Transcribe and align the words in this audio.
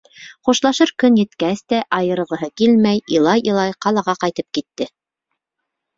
Хушлашыр 0.47 0.91
көн 1.03 1.19
еткәс 1.19 1.61
тә, 1.73 1.81
айырылғыһы 1.99 2.49
килмәй, 2.63 3.05
илай-илай 3.19 3.77
ҡалаға 3.87 4.17
ҡайтып 4.25 4.51
китте. 4.61 4.93